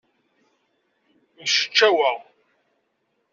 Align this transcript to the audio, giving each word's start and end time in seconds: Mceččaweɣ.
Mceččaweɣ. 1.41 2.17